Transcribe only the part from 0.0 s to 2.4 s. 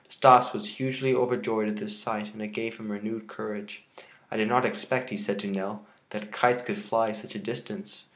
Stas was hugely overjoyed at this sight